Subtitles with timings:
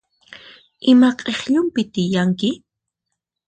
[0.91, 2.51] Ima k'ikllupin tiyanki?